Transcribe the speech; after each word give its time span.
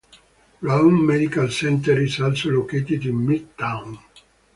Roane 0.63 1.05
Medical 1.05 1.51
Center 1.51 1.99
is 2.01 2.19
also 2.21 2.49
located 2.49 3.05
in 3.05 3.19
Midtown. 3.23 3.99